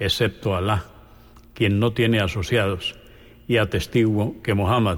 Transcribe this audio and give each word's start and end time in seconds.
excepto 0.00 0.56
Alá, 0.56 0.86
quien 1.54 1.78
no 1.78 1.92
tiene 1.92 2.18
asociados, 2.18 2.96
y 3.46 3.58
atestiguo 3.58 4.42
que 4.42 4.54
Mohammed, 4.54 4.96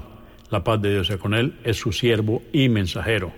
la 0.49 0.63
paz 0.63 0.81
de 0.81 0.91
Dios 0.91 1.07
sea 1.07 1.17
con 1.17 1.33
él, 1.33 1.59
es 1.63 1.77
su 1.77 1.91
siervo 1.91 2.41
y 2.51 2.69
mensajero. 2.69 3.33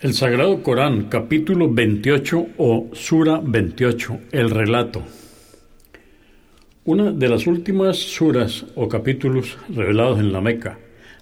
El 0.00 0.14
Sagrado 0.14 0.62
Corán, 0.62 1.08
capítulo 1.10 1.70
28 1.70 2.46
o 2.56 2.88
Sura 2.94 3.40
28, 3.44 4.20
el 4.32 4.48
relato. 4.48 5.02
Una 6.84 7.12
de 7.12 7.28
las 7.28 7.46
últimas 7.46 7.98
suras 7.98 8.64
o 8.74 8.88
capítulos 8.88 9.58
revelados 9.68 10.18
en 10.18 10.32
la 10.32 10.40
Meca, 10.40 10.78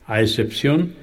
a 0.06 0.20
excepción 0.20 0.94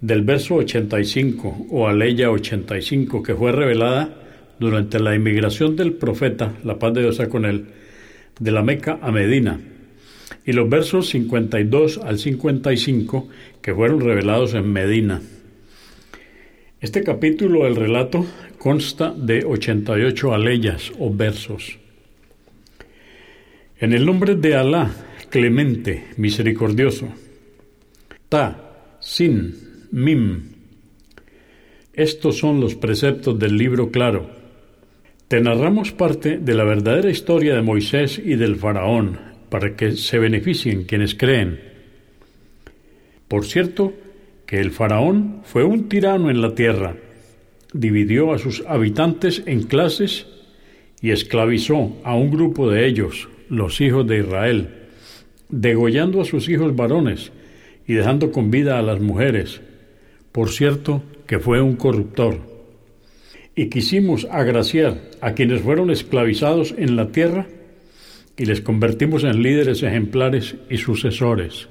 del 0.00 0.20
verso 0.20 0.56
85 0.56 1.68
o 1.70 1.88
aleya 1.88 2.30
85 2.30 3.22
que 3.22 3.34
fue 3.34 3.52
revelada 3.52 4.14
durante 4.58 5.00
la 5.00 5.14
inmigración 5.14 5.76
del 5.76 5.94
profeta, 5.94 6.52
la 6.62 6.78
paz 6.78 6.92
de 6.92 7.00
Dios 7.00 7.16
sea 7.16 7.30
con 7.30 7.46
él, 7.46 7.64
de 8.38 8.50
la 8.50 8.62
Meca 8.62 8.98
a 9.00 9.10
Medina, 9.10 9.60
y 10.44 10.52
los 10.52 10.68
versos 10.68 11.08
52 11.08 11.98
al 11.98 12.18
55 12.18 13.28
que 13.62 13.74
fueron 13.74 14.00
revelados 14.00 14.54
en 14.54 14.72
Medina. 14.72 15.22
Este 16.80 17.02
capítulo 17.02 17.64
del 17.64 17.76
relato 17.76 18.26
consta 18.58 19.12
de 19.16 19.44
88 19.44 20.34
aleyas 20.34 20.92
o 20.98 21.14
versos. 21.14 21.78
En 23.78 23.92
el 23.92 24.04
nombre 24.04 24.34
de 24.34 24.54
Alá, 24.54 24.90
clemente, 25.30 26.04
misericordioso. 26.16 27.08
Ta, 28.28 28.96
sin, 29.00 29.88
mim. 29.90 30.42
Estos 31.92 32.38
son 32.38 32.60
los 32.60 32.74
preceptos 32.74 33.38
del 33.38 33.56
libro 33.56 33.90
claro. 33.90 34.43
Te 35.28 35.40
narramos 35.40 35.92
parte 35.92 36.36
de 36.36 36.54
la 36.54 36.64
verdadera 36.64 37.08
historia 37.08 37.54
de 37.54 37.62
Moisés 37.62 38.20
y 38.22 38.36
del 38.36 38.56
faraón, 38.56 39.18
para 39.48 39.74
que 39.74 39.92
se 39.92 40.18
beneficien 40.18 40.84
quienes 40.84 41.14
creen. 41.14 41.60
Por 43.26 43.46
cierto, 43.46 43.94
que 44.44 44.60
el 44.60 44.70
faraón 44.70 45.40
fue 45.44 45.64
un 45.64 45.88
tirano 45.88 46.30
en 46.30 46.42
la 46.42 46.54
tierra, 46.54 46.96
dividió 47.72 48.32
a 48.34 48.38
sus 48.38 48.62
habitantes 48.66 49.42
en 49.46 49.62
clases 49.62 50.26
y 51.00 51.10
esclavizó 51.10 51.96
a 52.04 52.14
un 52.14 52.30
grupo 52.30 52.70
de 52.70 52.86
ellos, 52.86 53.28
los 53.48 53.80
hijos 53.80 54.06
de 54.06 54.18
Israel, 54.18 54.68
degollando 55.48 56.20
a 56.20 56.26
sus 56.26 56.50
hijos 56.50 56.76
varones 56.76 57.32
y 57.86 57.94
dejando 57.94 58.30
con 58.30 58.50
vida 58.50 58.78
a 58.78 58.82
las 58.82 59.00
mujeres. 59.00 59.62
Por 60.32 60.50
cierto, 60.50 61.02
que 61.26 61.38
fue 61.38 61.62
un 61.62 61.76
corruptor. 61.76 62.53
Y 63.56 63.68
quisimos 63.68 64.26
agraciar 64.30 65.00
a 65.20 65.32
quienes 65.32 65.62
fueron 65.62 65.90
esclavizados 65.90 66.74
en 66.76 66.96
la 66.96 67.12
tierra 67.12 67.46
y 68.36 68.46
les 68.46 68.60
convertimos 68.60 69.22
en 69.24 69.42
líderes 69.42 69.82
ejemplares 69.82 70.56
y 70.68 70.78
sucesores. 70.78 71.68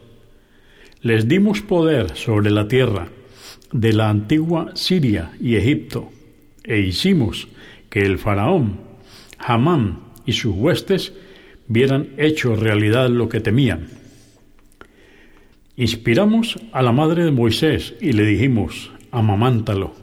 Les 1.01 1.27
dimos 1.27 1.61
poder 1.61 2.15
sobre 2.15 2.51
la 2.51 2.67
tierra 2.67 3.09
de 3.73 3.91
la 3.91 4.09
antigua 4.09 4.71
Siria 4.75 5.33
y 5.41 5.55
Egipto, 5.55 6.09
e 6.63 6.79
hicimos 6.79 7.49
que 7.89 8.01
el 8.01 8.17
faraón, 8.17 8.79
Hamán 9.37 9.99
y 10.25 10.31
sus 10.33 10.55
huestes 10.55 11.13
vieran 11.67 12.09
hecho 12.17 12.55
realidad 12.55 13.09
lo 13.09 13.27
que 13.27 13.41
temían. 13.41 13.87
Inspiramos 15.75 16.57
a 16.71 16.81
la 16.81 16.91
madre 16.91 17.25
de 17.25 17.31
Moisés 17.31 17.95
y 17.99 18.13
le 18.13 18.25
dijimos, 18.25 18.91
amamántalo, 19.11 19.95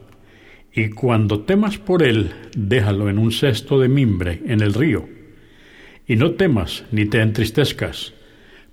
y 0.72 0.90
cuando 0.90 1.40
temas 1.40 1.78
por 1.78 2.02
él, 2.02 2.30
déjalo 2.56 3.08
en 3.08 3.18
un 3.18 3.32
cesto 3.32 3.80
de 3.80 3.88
mimbre 3.88 4.40
en 4.46 4.60
el 4.60 4.74
río, 4.74 5.08
y 6.06 6.16
no 6.16 6.32
temas 6.32 6.84
ni 6.92 7.06
te 7.06 7.20
entristezcas, 7.20 8.14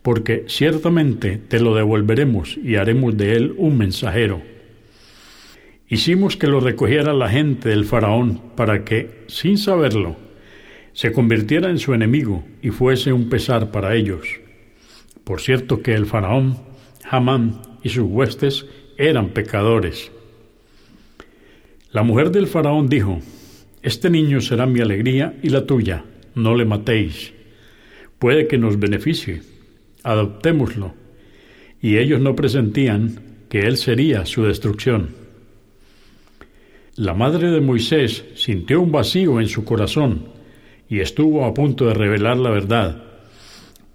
porque 0.01 0.45
ciertamente 0.47 1.37
te 1.37 1.59
lo 1.59 1.75
devolveremos 1.75 2.57
y 2.57 2.75
haremos 2.75 3.17
de 3.17 3.35
él 3.35 3.53
un 3.57 3.77
mensajero. 3.77 4.41
Hicimos 5.89 6.37
que 6.37 6.47
lo 6.47 6.59
recogiera 6.59 7.13
la 7.13 7.29
gente 7.29 7.69
del 7.69 7.85
faraón 7.85 8.41
para 8.55 8.83
que, 8.83 9.23
sin 9.27 9.57
saberlo, 9.57 10.17
se 10.93 11.11
convirtiera 11.11 11.69
en 11.69 11.77
su 11.77 11.93
enemigo 11.93 12.43
y 12.61 12.69
fuese 12.69 13.13
un 13.13 13.29
pesar 13.29 13.71
para 13.71 13.95
ellos. 13.95 14.27
Por 15.23 15.41
cierto 15.41 15.81
que 15.81 15.93
el 15.93 16.05
faraón, 16.05 16.57
Hamán 17.09 17.61
y 17.83 17.89
sus 17.89 18.05
huestes 18.05 18.65
eran 18.97 19.29
pecadores. 19.29 20.11
La 21.91 22.03
mujer 22.03 22.31
del 22.31 22.47
faraón 22.47 22.89
dijo, 22.89 23.19
Este 23.81 24.09
niño 24.09 24.41
será 24.41 24.65
mi 24.65 24.81
alegría 24.81 25.37
y 25.41 25.49
la 25.49 25.65
tuya, 25.65 26.05
no 26.35 26.55
le 26.55 26.65
matéis. 26.65 27.33
Puede 28.19 28.47
que 28.47 28.57
nos 28.57 28.79
beneficie 28.79 29.41
adoptémoslo. 30.07 30.93
Y 31.81 31.97
ellos 31.97 32.21
no 32.21 32.35
presentían 32.35 33.19
que 33.49 33.59
él 33.59 33.77
sería 33.77 34.25
su 34.25 34.43
destrucción. 34.43 35.09
La 36.95 37.13
madre 37.13 37.51
de 37.51 37.61
Moisés 37.61 38.25
sintió 38.35 38.81
un 38.81 38.91
vacío 38.91 39.39
en 39.39 39.47
su 39.47 39.63
corazón 39.63 40.29
y 40.89 41.01
estuvo 41.01 41.45
a 41.45 41.53
punto 41.53 41.85
de 41.85 41.93
revelar 41.93 42.37
la 42.37 42.49
verdad, 42.49 43.03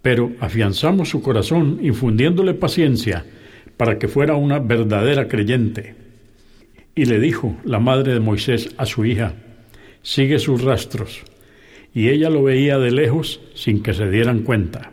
pero 0.02 0.32
afianzamos 0.38 1.08
su 1.08 1.22
corazón 1.22 1.80
infundiéndole 1.82 2.54
paciencia 2.54 3.24
para 3.76 3.98
que 3.98 4.06
fuera 4.06 4.36
una 4.36 4.58
verdadera 4.58 5.26
creyente. 5.26 5.96
Y 6.94 7.06
le 7.06 7.18
dijo 7.18 7.56
la 7.64 7.78
madre 7.78 8.12
de 8.12 8.20
Moisés 8.20 8.74
a 8.76 8.84
su 8.84 9.04
hija, 9.04 9.34
sigue 10.02 10.38
sus 10.38 10.62
rastros, 10.62 11.22
y 11.94 12.08
ella 12.08 12.28
lo 12.28 12.42
veía 12.42 12.78
de 12.78 12.90
lejos 12.90 13.40
sin 13.54 13.82
que 13.82 13.94
se 13.94 14.10
dieran 14.10 14.40
cuenta. 14.40 14.92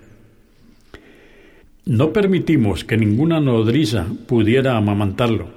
No 1.86 2.14
permitimos 2.14 2.86
que 2.86 2.98
ninguna 2.98 3.42
nodriza 3.42 4.06
pudiera 4.28 4.78
amamantarlo. 4.78 5.50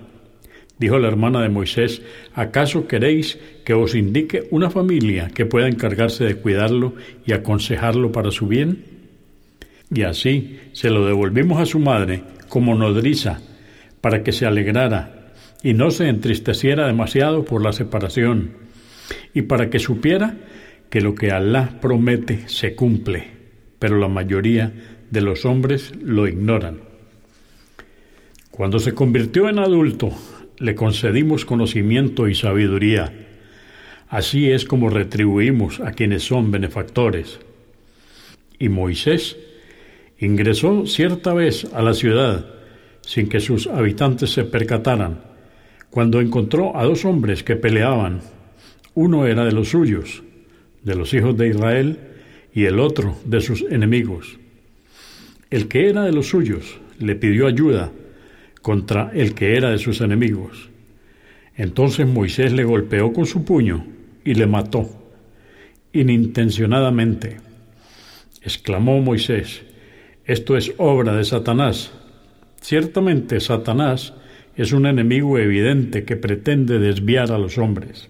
Dijo 0.78 0.98
la 0.98 1.08
hermana 1.08 1.42
de 1.42 1.48
Moisés, 1.48 2.02
¿acaso 2.34 2.88
queréis 2.88 3.38
que 3.64 3.75
os 3.75 3.94
indique 3.94 4.48
una 4.50 4.70
familia 4.70 5.28
que 5.28 5.47
pueda 5.47 5.69
encargarse 5.69 6.25
de 6.25 6.37
cuidarlo 6.37 6.94
y 7.25 7.34
aconsejarlo 7.34 8.11
para 8.11 8.32
su 8.32 8.49
bien? 8.49 8.84
Y 9.94 10.02
así 10.02 10.58
se 10.72 10.90
lo 10.90 11.06
devolvimos 11.06 11.61
a 11.61 11.66
su 11.66 11.78
madre 11.78 12.22
como 12.49 12.75
nodriza, 12.75 13.40
para 14.00 14.25
que 14.25 14.32
se 14.32 14.46
alegrara 14.46 15.21
y 15.62 15.75
no 15.75 15.91
se 15.91 16.09
entristeciera 16.09 16.87
demasiado 16.87 17.44
por 17.44 17.62
la 17.62 17.73
separación, 17.73 18.50
y 19.35 19.43
para 19.43 19.70
que 19.70 19.79
supiera 19.79 20.37
que 20.91 21.00
lo 21.00 21.14
que 21.14 21.31
Alá 21.31 21.79
promete 21.81 22.49
se 22.49 22.75
cumple, 22.75 23.29
pero 23.79 23.99
la 23.99 24.09
mayoría 24.09 24.73
de 25.11 25.20
los 25.20 25.44
hombres 25.44 25.93
lo 26.03 26.26
ignoran. 26.26 26.81
Cuando 28.50 28.79
se 28.79 28.93
convirtió 28.93 29.49
en 29.49 29.59
adulto, 29.59 30.12
le 30.59 30.75
concedimos 30.75 31.44
conocimiento 31.44 32.29
y 32.29 32.35
sabiduría. 32.35 33.12
Así 34.09 34.50
es 34.50 34.64
como 34.64 34.91
retribuimos 34.91 35.81
a 35.81 35.93
quienes 35.93 36.23
son 36.25 36.50
benefactores. 36.50 37.41
Y 38.59 38.69
Moisés 38.69 39.37
ingresó 40.19 40.87
cierta 40.87 41.32
vez 41.32 41.67
a 41.73 41.82
la 41.82 41.94
ciudad 41.94 42.47
sin 43.00 43.29
que 43.29 43.41
sus 43.41 43.67
habitantes 43.67 44.31
se 44.31 44.44
percataran, 44.44 45.31
cuando 45.92 46.22
encontró 46.22 46.74
a 46.74 46.84
dos 46.84 47.04
hombres 47.04 47.42
que 47.44 47.54
peleaban. 47.54 48.22
Uno 48.94 49.26
era 49.26 49.44
de 49.44 49.52
los 49.52 49.68
suyos, 49.68 50.22
de 50.82 50.94
los 50.94 51.12
hijos 51.12 51.36
de 51.36 51.48
Israel, 51.48 51.98
y 52.54 52.64
el 52.64 52.80
otro 52.80 53.14
de 53.26 53.42
sus 53.42 53.60
enemigos. 53.70 54.38
El 55.50 55.68
que 55.68 55.90
era 55.90 56.04
de 56.04 56.12
los 56.12 56.28
suyos 56.28 56.78
le 56.98 57.14
pidió 57.14 57.46
ayuda 57.46 57.92
contra 58.62 59.10
el 59.12 59.34
que 59.34 59.54
era 59.54 59.68
de 59.68 59.76
sus 59.76 60.00
enemigos. 60.00 60.70
Entonces 61.56 62.06
Moisés 62.06 62.54
le 62.54 62.64
golpeó 62.64 63.12
con 63.12 63.26
su 63.26 63.44
puño 63.44 63.84
y 64.24 64.32
le 64.32 64.46
mató, 64.46 64.88
inintencionadamente. 65.92 67.36
Exclamó 68.40 68.98
Moisés, 69.02 69.62
esto 70.24 70.56
es 70.56 70.72
obra 70.78 71.14
de 71.14 71.24
Satanás. 71.24 71.92
Ciertamente 72.62 73.40
Satanás 73.40 74.14
es 74.56 74.72
un 74.72 74.87
enemigo 74.87 75.38
evidente 75.38 76.04
que 76.04 76.16
pretende 76.16 76.78
desviar 76.78 77.32
a 77.32 77.38
los 77.38 77.58
hombres. 77.58 78.08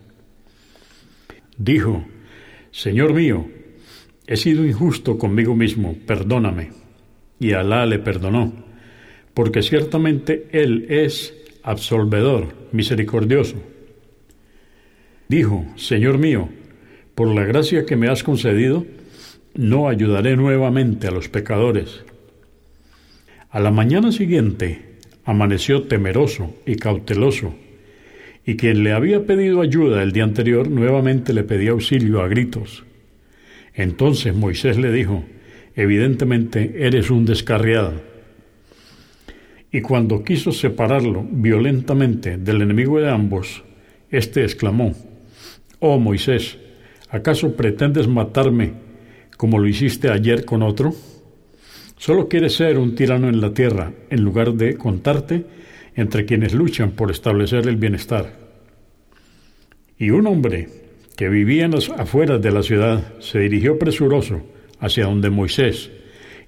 Dijo, 1.57 2.05
Señor 2.71 3.15
mío, 3.15 3.47
he 4.27 4.37
sido 4.37 4.65
injusto 4.67 5.19
conmigo 5.19 5.55
mismo, 5.55 5.97
perdóname. 6.07 6.71
Y 7.39 7.53
Alá 7.53 7.87
le 7.87 7.99
perdonó, 7.99 8.53
porque 9.35 9.63
ciertamente 9.63 10.49
Él 10.53 10.87
es 10.89 11.35
absolvedor, 11.63 12.55
misericordioso. 12.73 13.57
Dijo, 15.29 15.67
Señor 15.77 16.19
mío, 16.19 16.49
por 17.15 17.29
la 17.29 17.45
gracia 17.45 17.87
que 17.87 17.97
me 17.97 18.09
has 18.09 18.23
concedido, 18.23 18.87
no 19.55 19.89
ayudaré 19.89 20.37
nuevamente 20.37 21.09
a 21.09 21.11
los 21.11 21.29
pecadores. 21.29 22.05
A 23.51 23.61
la 23.61 23.71
mañana 23.71 24.13
siguiente 24.13 24.92
amaneció 25.25 25.83
temeroso 25.83 26.55
y 26.67 26.77
cauteloso, 26.77 27.55
y 28.45 28.57
quien 28.57 28.83
le 28.83 28.93
había 28.93 29.25
pedido 29.25 29.61
ayuda 29.61 30.03
el 30.03 30.13
día 30.13 30.25
anterior 30.25 30.69
nuevamente 30.69 31.33
le 31.33 31.45
pedía 31.45 31.71
auxilio 31.71 32.23
a 32.23 32.29
gritos. 32.29 32.85
Entonces 33.75 34.35
Moisés 34.35 34.79
le 34.79 34.93
dijo, 34.93 35.25
evidentemente 35.77 36.87
eres 36.87 37.11
un 37.11 37.25
descarriado. 37.25 37.93
Y 39.71 39.81
cuando 39.81 40.23
quiso 40.23 40.53
separarlo 40.53 41.27
violentamente 41.31 42.37
del 42.37 42.61
enemigo 42.61 43.01
de 43.01 43.11
ambos, 43.11 43.63
éste 44.11 44.43
exclamó, 44.43 44.95
Oh 45.79 45.99
Moisés, 45.99 46.59
¿acaso 47.09 47.57
pretendes 47.57 48.07
matarme 48.07 48.73
como 49.37 49.59
lo 49.59 49.67
hiciste 49.67 50.11
ayer 50.11 50.45
con 50.45 50.63
otro? 50.63 50.95
Solo 52.03 52.27
quieres 52.27 52.55
ser 52.55 52.79
un 52.79 52.97
tirano 52.97 53.29
en 53.29 53.41
la 53.41 53.55
tierra 53.55 53.93
en 54.11 54.23
lugar 54.25 54.55
de 54.55 54.77
contarte 54.77 55.45
entre 55.95 56.27
quienes 56.27 56.53
luchan 56.53 56.91
por 56.91 57.13
establecer 57.13 57.69
el 57.69 57.77
bienestar. 57.77 58.41
Y 59.97 60.11
un 60.11 60.27
hombre 60.27 60.69
que 61.17 61.29
vivía 61.29 61.65
en 61.65 61.71
las 61.71 61.91
afueras 61.91 62.43
de 62.43 62.51
la 62.51 62.65
ciudad 62.65 63.21
se 63.21 63.39
dirigió 63.39 63.79
presuroso 63.79 64.43
hacia 64.81 65.05
donde 65.05 65.31
Moisés 65.31 65.93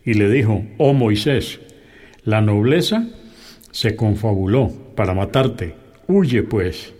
y 0.05 0.15
le 0.15 0.29
dijo, 0.29 0.65
oh 0.77 0.93
Moisés, 0.93 1.61
la 2.25 2.41
nobleza 2.41 3.09
se 3.71 3.95
confabuló 3.95 4.73
para 4.97 5.15
matarte, 5.15 5.77
huye 6.09 6.43
pues, 6.43 6.93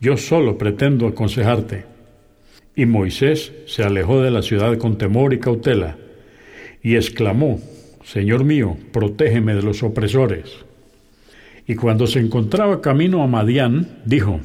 yo 0.00 0.16
solo 0.16 0.56
pretendo 0.56 1.08
aconsejarte. 1.08 1.86
Y 2.76 2.86
Moisés 2.86 3.52
se 3.66 3.82
alejó 3.82 4.22
de 4.22 4.30
la 4.30 4.42
ciudad 4.42 4.78
con 4.78 4.96
temor 4.96 5.34
y 5.34 5.40
cautela, 5.40 5.98
y 6.82 6.94
exclamó, 6.94 7.60
Señor 8.12 8.42
mío, 8.42 8.76
protégeme 8.90 9.54
de 9.54 9.62
los 9.62 9.84
opresores. 9.84 10.50
Y 11.64 11.76
cuando 11.76 12.08
se 12.08 12.18
encontraba 12.18 12.80
camino 12.80 13.22
a 13.22 13.28
Madián, 13.28 14.00
dijo, 14.04 14.40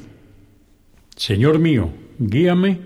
Señor 1.16 1.58
mío, 1.58 1.90
guíame 2.20 2.78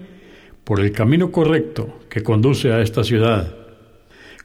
por 0.64 0.80
el 0.80 0.94
camino 0.94 1.34
correcto 1.34 2.00
que 2.10 2.24
conduce 2.24 2.72
a 2.72 2.80
esta 2.80 3.04
ciudad. 3.04 3.54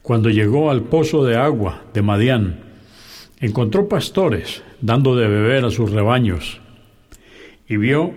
Cuando 0.01 0.29
llegó 0.29 0.69
al 0.69 0.83
pozo 0.83 1.23
de 1.23 1.37
agua 1.37 1.83
de 1.93 2.01
Madián, 2.01 2.59
encontró 3.39 3.87
pastores 3.87 4.61
dando 4.81 5.15
de 5.15 5.29
beber 5.29 5.63
a 5.63 5.71
sus 5.71 5.89
rebaños 5.89 6.59
y 7.69 7.77
vio 7.77 8.13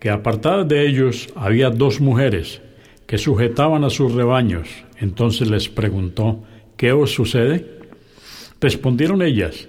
que 0.00 0.10
apartadas 0.10 0.68
de 0.68 0.86
ellos 0.86 1.30
había 1.34 1.70
dos 1.70 2.02
mujeres 2.02 2.60
que 3.06 3.16
sujetaban 3.16 3.84
a 3.84 3.90
sus 3.90 4.12
rebaños. 4.12 4.68
Entonces 5.00 5.48
les 5.48 5.70
preguntó, 5.70 6.44
¿qué 6.76 6.92
os 6.92 7.12
sucede? 7.12 7.80
Respondieron 8.60 9.22
ellas, 9.22 9.68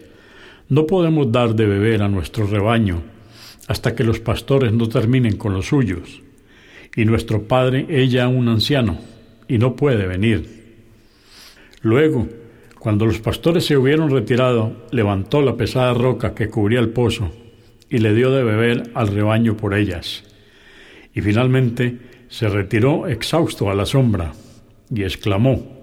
no 0.70 0.88
podemos 0.88 1.32
dar 1.32 1.56
de 1.56 1.66
beber 1.66 2.02
a 2.02 2.08
nuestro 2.08 2.48
rebaño 2.48 3.04
hasta 3.68 3.96
que 3.96 4.04
los 4.04 4.20
pastores 4.20 4.74
no 4.74 4.88
terminen 4.90 5.38
con 5.38 5.54
los 5.54 5.68
suyos. 5.68 6.22
Y 6.96 7.06
nuestro 7.06 7.44
padre 7.44 7.86
es 7.90 8.12
ya 8.12 8.28
un 8.28 8.48
anciano 8.48 9.00
y 9.48 9.58
no 9.58 9.76
puede 9.76 10.08
venir. 10.08 10.64
Luego, 11.82 12.28
cuando 12.80 13.06
los 13.06 13.20
pastores 13.20 13.66
se 13.66 13.78
hubieron 13.78 14.10
retirado, 14.10 14.88
levantó 14.92 15.42
la 15.42 15.58
pesada 15.58 15.94
roca 15.94 16.34
que 16.34 16.50
cubría 16.50 16.80
el 16.80 16.90
pozo 16.90 17.32
y 17.90 17.98
le 18.00 18.14
dio 18.14 18.32
de 18.32 18.44
beber 18.44 18.92
al 18.94 19.08
rebaño 19.08 19.58
por 19.58 19.74
ellas. 19.74 20.24
Y 21.14 21.22
finalmente 21.22 21.98
se 22.30 22.48
retiró 22.48 23.08
exhausto 23.08 23.70
a 23.70 23.76
la 23.76 23.86
sombra 23.86 24.34
y 24.94 25.04
exclamó, 25.04 25.75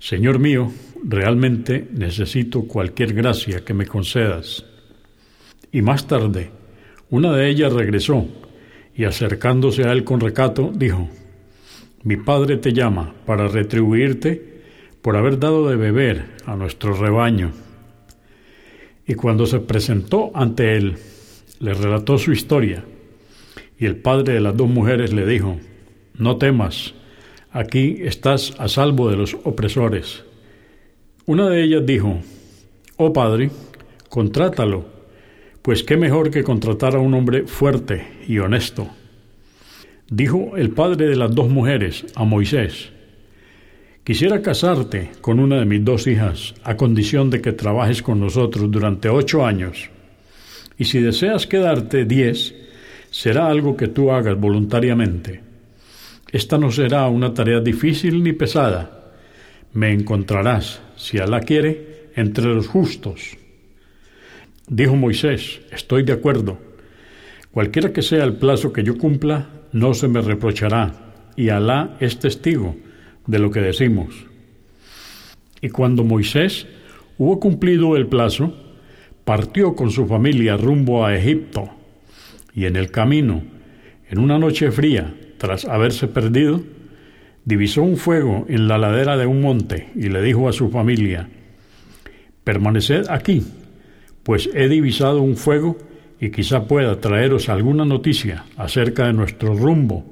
Señor 0.00 0.38
mío, 0.38 0.72
realmente 1.04 1.86
necesito 1.92 2.62
cualquier 2.62 3.12
gracia 3.12 3.66
que 3.66 3.74
me 3.74 3.84
concedas. 3.84 4.64
Y 5.70 5.82
más 5.82 6.06
tarde, 6.06 6.50
una 7.10 7.36
de 7.36 7.50
ellas 7.50 7.70
regresó 7.74 8.26
y 8.96 9.04
acercándose 9.04 9.84
a 9.84 9.92
él 9.92 10.02
con 10.02 10.20
recato, 10.20 10.72
dijo, 10.74 11.10
Mi 12.02 12.16
padre 12.16 12.56
te 12.56 12.72
llama 12.72 13.14
para 13.26 13.46
retribuirte 13.46 14.62
por 15.02 15.18
haber 15.18 15.38
dado 15.38 15.68
de 15.68 15.76
beber 15.76 16.30
a 16.46 16.56
nuestro 16.56 16.94
rebaño. 16.94 17.52
Y 19.06 19.14
cuando 19.14 19.44
se 19.44 19.60
presentó 19.60 20.30
ante 20.34 20.78
él, 20.78 20.96
le 21.58 21.74
relató 21.74 22.16
su 22.16 22.32
historia, 22.32 22.82
y 23.78 23.84
el 23.84 23.96
padre 23.96 24.32
de 24.32 24.40
las 24.40 24.56
dos 24.56 24.70
mujeres 24.70 25.12
le 25.12 25.26
dijo, 25.26 25.60
No 26.16 26.38
temas, 26.38 26.94
aquí 27.52 27.98
estás 28.00 28.54
a 28.58 28.68
salvo 28.68 29.10
de 29.10 29.16
los 29.16 29.36
opresores. 29.44 30.24
Una 31.26 31.48
de 31.48 31.62
ellas 31.62 31.86
dijo, 31.86 32.20
Oh 32.96 33.12
padre, 33.12 33.50
contrátalo, 34.08 34.84
pues 35.62 35.82
qué 35.82 35.96
mejor 35.96 36.30
que 36.30 36.42
contratar 36.42 36.96
a 36.96 37.00
un 37.00 37.14
hombre 37.14 37.46
fuerte 37.46 38.06
y 38.26 38.38
honesto. 38.38 38.88
Dijo 40.08 40.56
el 40.56 40.70
padre 40.70 41.06
de 41.06 41.16
las 41.16 41.34
dos 41.34 41.48
mujeres 41.48 42.04
a 42.14 42.24
Moisés, 42.24 42.90
Quisiera 44.02 44.40
casarte 44.40 45.10
con 45.20 45.38
una 45.38 45.58
de 45.60 45.66
mis 45.66 45.84
dos 45.84 46.06
hijas 46.06 46.54
a 46.64 46.76
condición 46.76 47.30
de 47.30 47.42
que 47.42 47.52
trabajes 47.52 48.02
con 48.02 48.18
nosotros 48.18 48.70
durante 48.70 49.08
ocho 49.08 49.44
años. 49.44 49.90
Y 50.78 50.86
si 50.86 51.00
deseas 51.00 51.46
quedarte 51.46 52.06
diez, 52.06 52.54
será 53.10 53.46
algo 53.46 53.76
que 53.76 53.88
tú 53.88 54.10
hagas 54.10 54.40
voluntariamente. 54.40 55.49
Esta 56.32 56.58
no 56.58 56.70
será 56.70 57.08
una 57.08 57.34
tarea 57.34 57.60
difícil 57.60 58.22
ni 58.22 58.32
pesada. 58.32 59.12
Me 59.72 59.92
encontrarás, 59.92 60.80
si 60.96 61.18
Alá 61.18 61.40
quiere, 61.40 62.10
entre 62.14 62.46
los 62.54 62.68
justos. 62.68 63.36
Dijo 64.68 64.94
Moisés, 64.94 65.60
estoy 65.72 66.04
de 66.04 66.12
acuerdo. 66.12 66.58
Cualquiera 67.50 67.92
que 67.92 68.02
sea 68.02 68.22
el 68.22 68.34
plazo 68.34 68.72
que 68.72 68.84
yo 68.84 68.96
cumpla, 68.96 69.48
no 69.72 69.94
se 69.94 70.06
me 70.06 70.20
reprochará, 70.20 71.14
y 71.36 71.48
Alá 71.48 71.96
es 71.98 72.18
testigo 72.20 72.76
de 73.26 73.38
lo 73.40 73.50
que 73.50 73.60
decimos. 73.60 74.26
Y 75.60 75.68
cuando 75.68 76.04
Moisés 76.04 76.66
hubo 77.18 77.40
cumplido 77.40 77.96
el 77.96 78.06
plazo, 78.06 78.54
partió 79.24 79.74
con 79.74 79.90
su 79.90 80.06
familia 80.06 80.56
rumbo 80.56 81.04
a 81.04 81.16
Egipto, 81.16 81.68
y 82.54 82.66
en 82.66 82.76
el 82.76 82.90
camino, 82.90 83.42
en 84.08 84.18
una 84.18 84.38
noche 84.38 84.70
fría, 84.70 85.14
tras 85.40 85.64
haberse 85.64 86.06
perdido, 86.06 86.60
divisó 87.46 87.82
un 87.82 87.96
fuego 87.96 88.44
en 88.50 88.68
la 88.68 88.76
ladera 88.76 89.16
de 89.16 89.24
un 89.24 89.40
monte 89.40 89.88
y 89.94 90.10
le 90.10 90.20
dijo 90.20 90.50
a 90.50 90.52
su 90.52 90.68
familia, 90.68 91.30
Permaneced 92.44 93.08
aquí, 93.08 93.42
pues 94.22 94.50
he 94.52 94.68
divisado 94.68 95.22
un 95.22 95.38
fuego 95.38 95.78
y 96.20 96.30
quizá 96.30 96.64
pueda 96.64 97.00
traeros 97.00 97.48
alguna 97.48 97.86
noticia 97.86 98.44
acerca 98.58 99.06
de 99.06 99.14
nuestro 99.14 99.54
rumbo, 99.54 100.04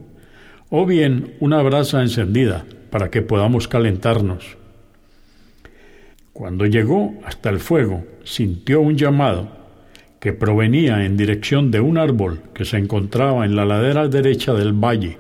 o 0.71 0.87
bien 0.87 1.35
una 1.41 1.61
brasa 1.61 2.01
encendida 2.01 2.65
para 2.89 3.11
que 3.11 3.21
podamos 3.21 3.69
calentarnos. 3.69 4.57
Cuando 6.33 6.65
llegó 6.65 7.13
hasta 7.27 7.51
el 7.51 7.59
fuego, 7.59 8.03
sintió 8.25 8.81
un 8.81 8.97
llamado 8.97 9.58
que 10.21 10.33
provenía 10.33 11.05
en 11.05 11.17
dirección 11.17 11.71
de 11.71 11.81
un 11.81 11.99
árbol 11.99 12.43
que 12.55 12.65
se 12.65 12.77
encontraba 12.77 13.45
en 13.45 13.55
la 13.55 13.65
ladera 13.65 14.09
derecha 14.09 14.53
del 14.53 14.73
valle, 14.73 15.19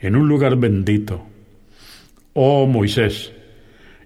en 0.00 0.16
un 0.16 0.28
lugar 0.28 0.56
bendito. 0.56 1.22
Oh 2.32 2.66
Moisés, 2.66 3.32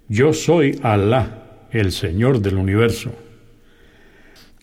yo 0.09 0.33
soy 0.33 0.78
Alá, 0.83 1.66
el 1.71 1.93
Señor 1.93 2.40
del 2.40 2.57
universo. 2.57 3.12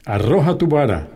Arroja 0.06 0.58
tu 0.58 0.68
vara. 0.68 1.08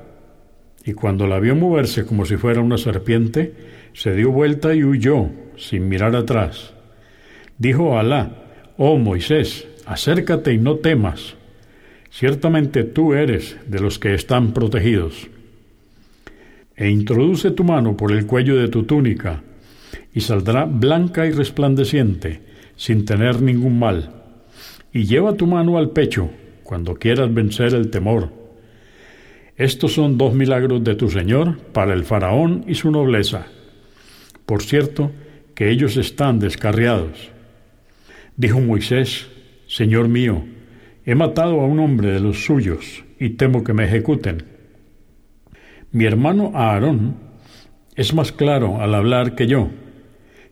Y 0.83 0.93
cuando 0.93 1.25
la 1.25 1.39
vio 1.39 1.55
moverse 1.55 2.05
como 2.05 2.25
si 2.25 2.37
fuera 2.37 2.61
una 2.61 2.77
serpiente, 2.77 3.53
se 3.93 4.13
dio 4.13 4.31
vuelta 4.31 4.75
y 4.75 4.83
huyó, 4.83 5.29
sin 5.57 5.87
mirar 5.89 6.15
atrás. 6.15 6.73
Dijo 7.57 7.97
Alá, 7.97 8.31
oh 8.77 8.97
Moisés, 8.97 9.67
acércate 9.87 10.53
y 10.53 10.59
no 10.59 10.75
temas. 10.75 11.35
Ciertamente 12.17 12.85
tú 12.85 13.13
eres 13.13 13.57
de 13.67 13.81
los 13.81 13.99
que 13.99 14.13
están 14.13 14.53
protegidos. 14.53 15.27
E 16.77 16.89
introduce 16.89 17.51
tu 17.51 17.65
mano 17.65 17.97
por 17.97 18.13
el 18.13 18.25
cuello 18.25 18.55
de 18.55 18.69
tu 18.69 18.83
túnica, 18.83 19.43
y 20.13 20.21
saldrá 20.21 20.63
blanca 20.63 21.25
y 21.25 21.31
resplandeciente, 21.31 22.39
sin 22.77 23.03
tener 23.03 23.41
ningún 23.41 23.77
mal. 23.77 24.13
Y 24.93 25.03
lleva 25.03 25.35
tu 25.35 25.45
mano 25.45 25.77
al 25.77 25.89
pecho, 25.89 26.29
cuando 26.63 26.95
quieras 26.95 27.33
vencer 27.33 27.73
el 27.73 27.89
temor. 27.89 28.31
Estos 29.57 29.91
son 29.91 30.17
dos 30.17 30.33
milagros 30.33 30.85
de 30.85 30.95
tu 30.95 31.09
Señor 31.09 31.57
para 31.73 31.93
el 31.93 32.05
faraón 32.05 32.63
y 32.65 32.75
su 32.75 32.91
nobleza. 32.91 33.47
Por 34.45 34.63
cierto, 34.63 35.11
que 35.53 35.69
ellos 35.69 35.97
están 35.97 36.39
descarriados. 36.39 37.29
Dijo 38.37 38.61
Moisés, 38.61 39.27
Señor 39.67 40.07
mío, 40.07 40.45
he 41.05 41.15
matado 41.15 41.61
a 41.61 41.65
un 41.65 41.79
hombre 41.79 42.11
de 42.11 42.19
los 42.19 42.45
suyos 42.45 43.03
y 43.19 43.31
temo 43.31 43.63
que 43.63 43.73
me 43.73 43.85
ejecuten. 43.85 44.43
Mi 45.91 46.05
hermano 46.05 46.51
Aarón 46.55 47.15
es 47.95 48.13
más 48.13 48.31
claro 48.31 48.81
al 48.81 48.95
hablar 48.95 49.35
que 49.35 49.47
yo. 49.47 49.69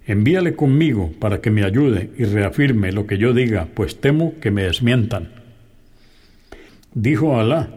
Envíale 0.06 0.56
conmigo 0.56 1.12
para 1.20 1.42
que 1.42 1.50
me 1.50 1.64
ayude 1.64 2.12
y 2.18 2.26
reafirme 2.26 2.92
lo 2.92 3.08
que 3.08 3.18
yo 3.18 3.34
diga, 3.34 3.68
pues 3.74 4.00
temo 4.00 4.36
que 4.40 4.52
me 4.52 4.64
desmientan. 4.64 5.32
Dijo 6.94 7.40
Alá, 7.40 7.70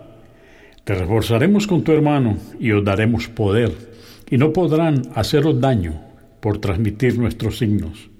te 0.84 0.94
reforzaremos 0.94 1.66
con 1.66 1.82
tu 1.82 1.92
hermano 1.92 2.36
y 2.60 2.72
os 2.72 2.84
daremos 2.84 3.28
poder, 3.28 3.72
y 4.28 4.38
no 4.38 4.52
podrán 4.52 5.02
haceros 5.14 5.60
daño 5.60 6.00
por 6.40 6.58
transmitir 6.58 7.18
nuestros 7.18 7.58
signos. 7.58 8.10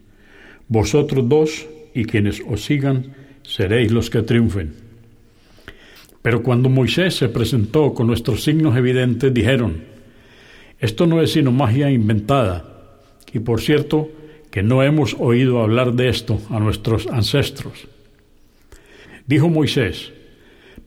Vosotros 0.68 1.28
dos 1.28 1.66
y 1.94 2.04
quienes 2.04 2.42
os 2.48 2.64
sigan 2.64 3.14
seréis 3.46 3.92
los 3.92 4.10
que 4.10 4.22
triunfen. 4.22 4.74
Pero 6.22 6.42
cuando 6.42 6.68
Moisés 6.68 7.14
se 7.14 7.28
presentó 7.28 7.94
con 7.94 8.08
nuestros 8.08 8.42
signos 8.42 8.76
evidentes, 8.76 9.32
dijeron, 9.32 9.84
esto 10.80 11.06
no 11.06 11.22
es 11.22 11.32
sino 11.32 11.52
magia 11.52 11.90
inventada, 11.90 12.64
y 13.32 13.38
por 13.38 13.60
cierto 13.60 14.10
que 14.50 14.62
no 14.62 14.82
hemos 14.82 15.14
oído 15.18 15.62
hablar 15.62 15.94
de 15.94 16.08
esto 16.08 16.40
a 16.50 16.58
nuestros 16.58 17.06
ancestros. 17.06 17.86
Dijo 19.26 19.48
Moisés, 19.48 20.12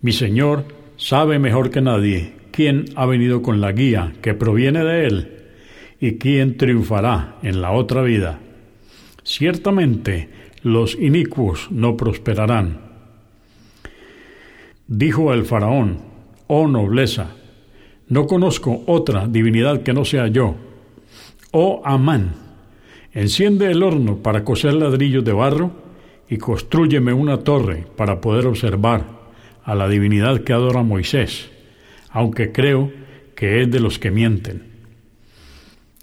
mi 0.01 0.11
Señor 0.11 0.65
sabe 0.97 1.39
mejor 1.39 1.69
que 1.69 1.81
nadie 1.81 2.33
quién 2.51 2.85
ha 2.95 3.05
venido 3.05 3.41
con 3.41 3.61
la 3.61 3.71
guía 3.71 4.13
que 4.21 4.33
proviene 4.33 4.83
de 4.83 5.05
Él 5.05 5.39
y 5.99 6.17
quién 6.17 6.57
triunfará 6.57 7.37
en 7.43 7.61
la 7.61 7.71
otra 7.71 8.01
vida. 8.01 8.39
Ciertamente 9.23 10.29
los 10.63 10.95
inicuos 10.95 11.71
no 11.71 11.95
prosperarán. 11.95 12.81
Dijo 14.87 15.33
el 15.33 15.45
faraón, 15.45 15.99
oh 16.47 16.67
nobleza, 16.67 17.35
no 18.07 18.27
conozco 18.27 18.83
otra 18.87 19.27
divinidad 19.27 19.83
que 19.83 19.93
no 19.93 20.03
sea 20.03 20.27
yo. 20.27 20.55
Oh 21.51 21.81
Amán, 21.85 22.33
enciende 23.13 23.71
el 23.71 23.83
horno 23.83 24.17
para 24.17 24.43
coser 24.43 24.73
ladrillos 24.73 25.23
de 25.23 25.31
barro 25.31 25.71
y 26.27 26.37
construyeme 26.37 27.13
una 27.13 27.37
torre 27.37 27.85
para 27.95 28.19
poder 28.19 28.47
observar 28.47 29.05
a 29.63 29.75
la 29.75 29.87
divinidad 29.87 30.41
que 30.41 30.53
adora 30.53 30.83
Moisés, 30.83 31.49
aunque 32.09 32.51
creo 32.51 32.91
que 33.35 33.61
es 33.61 33.71
de 33.71 33.79
los 33.79 33.99
que 33.99 34.11
mienten. 34.11 34.63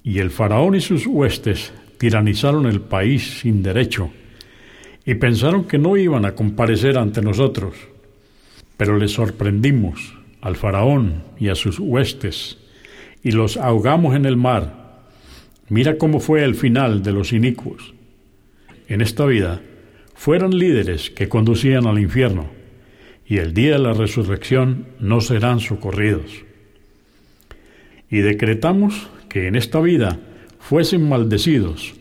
Y 0.03 0.21
el 0.21 0.31
faraón 0.31 0.77
y 0.77 0.81
sus 0.81 1.07
huestes 1.07 1.73
tiranizaron 1.99 2.67
el 2.67 2.81
país 2.81 3.41
sin 3.41 3.63
derecho 3.63 4.11
y 5.07 5.15
pensaron 5.15 5.65
que 5.65 5.79
no 5.79 5.97
iban 5.97 6.25
a 6.25 6.35
comparecer 6.35 6.99
ante 6.99 7.23
nosotros. 7.23 7.77
Pero 8.77 8.99
les 8.99 9.13
sorprendimos 9.13 10.15
al 10.41 10.57
faraón 10.57 11.23
y 11.39 11.49
a 11.49 11.55
sus 11.55 11.79
huestes 11.79 12.59
y 13.23 13.31
los 13.31 13.57
ahogamos 13.57 14.17
en 14.17 14.27
el 14.27 14.37
mar. 14.37 15.05
Mira 15.69 15.97
cómo 15.97 16.19
fue 16.19 16.45
el 16.45 16.57
final 16.57 17.05
de 17.05 17.13
los 17.13 17.33
inicuos. 17.33 17.95
En 18.89 19.01
esta 19.01 19.25
vida 19.27 19.63
fueron 20.15 20.59
líderes 20.59 21.11
que 21.11 21.29
conducían 21.29 21.87
al 21.87 22.01
infierno 22.01 22.51
y 23.27 23.39
el 23.39 23.55
día 23.55 23.73
de 23.73 23.79
la 23.79 23.93
resurrección 23.93 24.87
no 24.99 25.21
serán 25.21 25.61
socorridos. 25.61 26.45
Y 28.11 28.19
decretamos 28.19 29.09
que 29.29 29.47
en 29.47 29.57
esta 29.57 29.81
vida 29.81 30.19
fuesen 30.59 31.09
maldecidos 31.09 31.95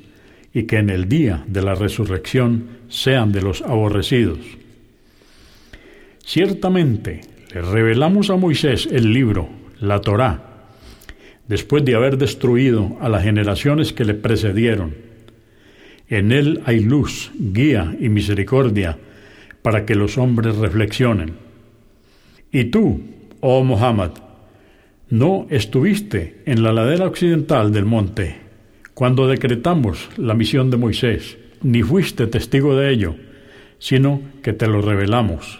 y 0.56 0.64
que 0.64 0.78
en 0.78 0.90
el 0.90 1.10
día 1.10 1.44
de 1.48 1.62
la 1.62 1.76
resurrección 1.76 2.68
sean 2.88 3.34
de 3.34 3.42
los 3.42 3.62
aborrecidos. 3.62 4.40
Ciertamente 6.24 7.20
le 7.54 7.62
revelamos 7.62 8.30
a 8.30 8.38
Moisés 8.38 8.88
el 8.90 9.12
libro, 9.12 9.50
la 9.82 10.00
Torá, 10.00 10.70
después 11.50 11.84
de 11.84 11.96
haber 11.96 12.18
destruido 12.18 12.96
a 13.02 13.10
las 13.10 13.24
generaciones 13.24 13.92
que 13.92 14.06
le 14.06 14.14
precedieron. 14.14 14.96
En 16.08 16.32
él 16.32 16.62
hay 16.66 16.80
luz, 16.80 17.34
guía 17.38 17.94
y 18.00 18.08
misericordia 18.08 18.98
para 19.62 19.86
que 19.86 19.94
los 19.94 20.18
hombres 20.18 20.56
reflexionen. 20.56 21.34
Y 22.50 22.66
tú, 22.66 23.02
oh 23.42 23.62
Muhammad, 23.66 24.12
no 25.10 25.48
estuviste 25.50 26.44
en 26.46 26.64
la 26.64 26.72
ladera 26.72 27.08
occidental 27.08 27.74
del 27.74 27.84
monte 27.84 28.45
cuando 28.96 29.28
decretamos 29.28 30.10
la 30.16 30.34
misión 30.36 30.72
de 30.72 30.78
Moisés, 30.78 31.38
ni 31.62 31.84
fuiste 31.84 32.28
testigo 32.28 32.78
de 32.78 32.94
ello, 32.94 33.16
sino 33.78 34.22
que 34.42 34.54
te 34.54 34.68
lo 34.68 34.82
revelamos. 34.82 35.60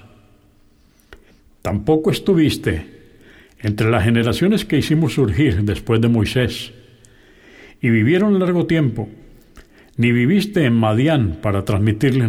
Tampoco 1.62 2.12
estuviste 2.12 2.86
entre 3.60 3.92
las 3.92 4.06
generaciones 4.06 4.64
que 4.64 4.78
hicimos 4.78 5.16
surgir 5.16 5.64
después 5.64 6.00
de 6.00 6.08
Moisés, 6.08 6.72
y 7.82 7.90
vivieron 7.90 8.40
largo 8.40 8.68
tiempo, 8.68 9.10
ni 9.98 10.14
viviste 10.14 10.64
en 10.64 10.74
Madián 10.74 11.40
para 11.42 11.66
transmitirle 11.66 12.24